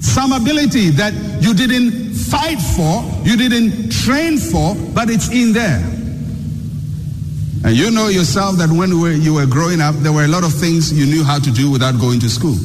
Some 0.00 0.32
ability 0.32 0.90
that 0.90 1.14
you 1.40 1.54
didn't 1.54 2.14
fight 2.14 2.58
for, 2.58 3.02
you 3.26 3.36
didn't 3.36 3.90
train 3.90 4.38
for, 4.38 4.74
but 4.94 5.08
it's 5.10 5.30
in 5.30 5.52
there. 5.52 5.80
And 7.64 7.74
you 7.74 7.90
know 7.90 8.08
yourself 8.08 8.56
that 8.56 8.70
when 8.70 8.90
you 8.90 9.34
were 9.34 9.46
growing 9.46 9.80
up, 9.80 9.94
there 9.96 10.12
were 10.12 10.24
a 10.24 10.28
lot 10.28 10.44
of 10.44 10.52
things 10.52 10.92
you 10.92 11.06
knew 11.06 11.24
how 11.24 11.38
to 11.38 11.50
do 11.50 11.70
without 11.70 11.98
going 11.98 12.20
to 12.20 12.28
school. 12.28 12.56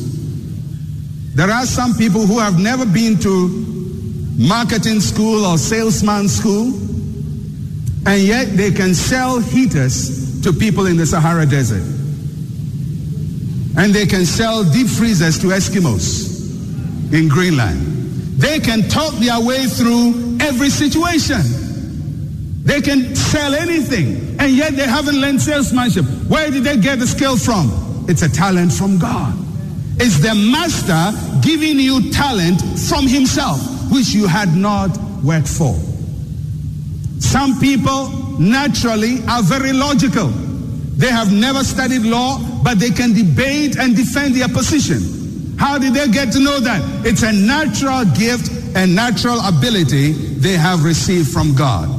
There 1.35 1.49
are 1.49 1.65
some 1.65 1.93
people 1.95 2.25
who 2.25 2.39
have 2.39 2.59
never 2.59 2.85
been 2.85 3.17
to 3.19 3.47
marketing 4.37 4.99
school 4.99 5.45
or 5.45 5.57
salesman 5.57 6.27
school, 6.27 6.73
and 8.05 8.21
yet 8.21 8.57
they 8.57 8.71
can 8.71 8.93
sell 8.93 9.39
heaters 9.39 10.41
to 10.41 10.51
people 10.51 10.85
in 10.87 10.97
the 10.97 11.05
Sahara 11.05 11.45
Desert. 11.45 11.98
And 13.77 13.93
they 13.93 14.05
can 14.05 14.25
sell 14.25 14.63
deep 14.63 14.87
freezers 14.87 15.39
to 15.39 15.47
Eskimos 15.47 17.13
in 17.13 17.27
Greenland. 17.27 17.81
They 18.39 18.59
can 18.59 18.87
talk 18.89 19.13
their 19.15 19.39
way 19.39 19.65
through 19.65 20.37
every 20.39 20.69
situation. 20.69 21.41
They 22.63 22.81
can 22.81 23.15
sell 23.15 23.53
anything, 23.53 24.37
and 24.39 24.51
yet 24.51 24.75
they 24.75 24.85
haven't 24.85 25.19
learned 25.19 25.41
salesmanship. 25.41 26.05
Where 26.27 26.51
did 26.51 26.63
they 26.63 26.77
get 26.77 26.99
the 26.99 27.07
skill 27.07 27.37
from? 27.37 28.05
It's 28.07 28.21
a 28.21 28.29
talent 28.29 28.71
from 28.71 28.97
God. 28.97 29.33
It's 29.97 30.19
the 30.19 30.33
master 30.33 31.11
giving 31.41 31.79
you 31.79 32.11
talent 32.11 32.61
from 32.87 33.07
himself, 33.07 33.59
which 33.91 34.09
you 34.09 34.27
had 34.27 34.55
not 34.55 34.97
worked 35.23 35.47
for. 35.47 35.75
Some 37.19 37.59
people 37.59 38.09
naturally 38.39 39.21
are 39.27 39.43
very 39.43 39.73
logical. 39.73 40.27
They 40.27 41.09
have 41.09 41.31
never 41.33 41.63
studied 41.63 42.03
law, 42.03 42.39
but 42.63 42.79
they 42.79 42.89
can 42.89 43.13
debate 43.13 43.77
and 43.77 43.95
defend 43.95 44.35
their 44.35 44.47
position. 44.47 45.55
How 45.57 45.77
did 45.77 45.93
they 45.93 46.07
get 46.07 46.31
to 46.33 46.39
know 46.39 46.59
that? 46.59 46.81
It's 47.05 47.23
a 47.23 47.33
natural 47.33 48.05
gift 48.05 48.49
and 48.75 48.95
natural 48.95 49.39
ability 49.45 50.13
they 50.13 50.53
have 50.53 50.83
received 50.83 51.29
from 51.29 51.55
God. 51.55 51.89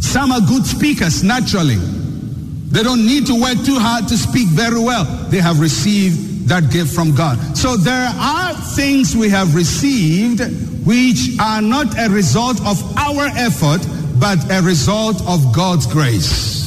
Some 0.00 0.32
are 0.32 0.40
good 0.40 0.64
speakers 0.64 1.22
naturally. 1.22 1.76
They 1.76 2.82
don't 2.82 3.04
need 3.04 3.26
to 3.26 3.40
work 3.40 3.58
too 3.64 3.78
hard 3.78 4.08
to 4.08 4.16
speak 4.16 4.48
very 4.48 4.80
well. 4.80 5.04
They 5.30 5.38
have 5.38 5.60
received 5.60 6.48
that 6.48 6.70
gift 6.70 6.94
from 6.94 7.14
God. 7.14 7.38
So 7.56 7.76
there 7.76 8.08
are 8.14 8.54
things 8.74 9.14
we 9.16 9.28
have 9.28 9.54
received 9.54 10.40
which 10.86 11.38
are 11.38 11.60
not 11.60 11.98
a 11.98 12.08
result 12.08 12.60
of 12.64 12.80
our 12.96 13.26
effort, 13.36 13.86
but 14.18 14.38
a 14.50 14.62
result 14.62 15.20
of 15.26 15.52
God's 15.54 15.86
grace. 15.86 16.57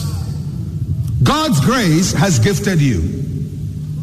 God's 1.24 1.60
grace 1.62 2.14
has 2.14 2.40
gifted 2.40 2.82
you. 2.82 3.02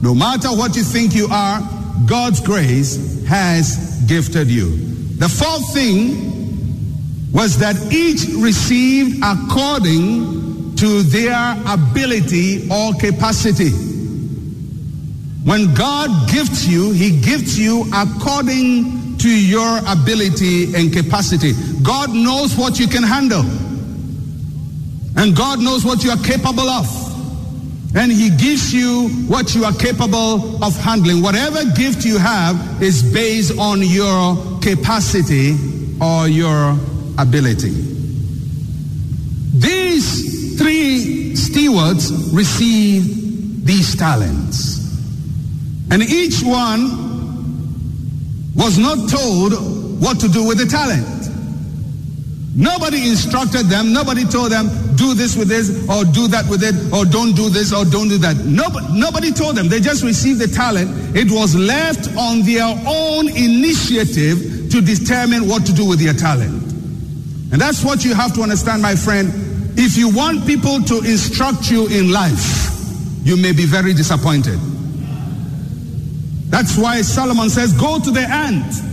No 0.02 0.14
matter 0.14 0.48
what 0.48 0.76
you 0.76 0.82
think 0.82 1.14
you 1.14 1.28
are, 1.30 1.60
God's 2.06 2.40
grace 2.40 3.24
has 3.26 4.02
gifted 4.06 4.48
you. 4.48 4.76
The 5.16 5.28
fourth 5.28 5.74
thing 5.74 7.32
was 7.32 7.58
that 7.58 7.76
each 7.92 8.26
received 8.36 9.22
according 9.22 10.76
to 10.76 11.02
their 11.02 11.60
ability 11.66 12.68
or 12.70 12.94
capacity. 12.94 13.70
When 15.44 15.74
God 15.74 16.30
gifts 16.30 16.66
you, 16.66 16.92
He 16.92 17.20
gifts 17.20 17.58
you 17.58 17.84
according 17.92 19.18
to 19.18 19.28
your 19.28 19.78
ability 19.88 20.74
and 20.74 20.92
capacity. 20.92 21.52
God 21.82 22.10
knows 22.10 22.56
what 22.56 22.78
you 22.78 22.86
can 22.86 23.02
handle. 23.02 23.44
And 25.16 25.34
God 25.36 25.58
knows 25.58 25.84
what 25.84 26.04
you 26.04 26.10
are 26.10 26.22
capable 26.22 26.68
of. 26.68 26.86
And 27.94 28.12
He 28.12 28.30
gives 28.30 28.72
you 28.72 29.08
what 29.26 29.54
you 29.54 29.64
are 29.64 29.72
capable 29.72 30.62
of 30.62 30.76
handling. 30.76 31.22
Whatever 31.22 31.64
gift 31.74 32.04
you 32.04 32.18
have 32.18 32.82
is 32.82 33.02
based 33.02 33.58
on 33.58 33.82
your 33.82 34.36
capacity 34.60 35.56
or 36.00 36.28
your 36.28 36.76
ability. 37.18 37.70
These 39.54 40.58
three 40.58 41.34
stewards 41.34 42.12
receive 42.32 43.64
these 43.64 43.96
talents. 43.96 44.78
And 45.90 46.02
each 46.02 46.42
one 46.42 47.06
was 48.54 48.78
not 48.78 49.08
told 49.08 50.00
what 50.00 50.20
to 50.20 50.28
do 50.28 50.46
with 50.46 50.58
the 50.58 50.66
talent. 50.66 51.17
Nobody 52.58 53.08
instructed 53.08 53.66
them. 53.66 53.92
Nobody 53.92 54.24
told 54.24 54.50
them, 54.50 54.66
do 54.96 55.14
this 55.14 55.36
with 55.36 55.46
this, 55.46 55.70
or 55.88 56.04
do 56.04 56.26
that 56.26 56.44
with 56.50 56.64
it, 56.64 56.74
or 56.92 57.04
don't 57.04 57.36
do 57.36 57.48
this, 57.48 57.72
or 57.72 57.84
don't 57.84 58.08
do 58.08 58.18
that. 58.18 58.36
Nobody, 58.38 58.98
nobody 58.98 59.30
told 59.30 59.54
them. 59.54 59.68
They 59.68 59.78
just 59.78 60.02
received 60.02 60.40
the 60.40 60.48
talent. 60.48 60.90
It 61.16 61.30
was 61.30 61.54
left 61.54 62.08
on 62.18 62.42
their 62.42 62.66
own 62.66 63.28
initiative 63.28 64.72
to 64.72 64.80
determine 64.80 65.46
what 65.46 65.66
to 65.66 65.72
do 65.72 65.86
with 65.86 66.00
their 66.00 66.14
talent. 66.14 66.50
And 67.52 67.60
that's 67.60 67.84
what 67.84 68.04
you 68.04 68.12
have 68.12 68.34
to 68.34 68.42
understand, 68.42 68.82
my 68.82 68.96
friend. 68.96 69.30
If 69.78 69.96
you 69.96 70.10
want 70.10 70.44
people 70.44 70.82
to 70.82 70.98
instruct 70.98 71.70
you 71.70 71.86
in 71.86 72.10
life, 72.10 72.74
you 73.22 73.36
may 73.36 73.52
be 73.52 73.66
very 73.66 73.94
disappointed. 73.94 74.58
That's 76.50 76.76
why 76.76 77.02
Solomon 77.02 77.50
says, 77.50 77.72
Go 77.74 78.00
to 78.00 78.10
the 78.10 78.22
ant 78.22 78.87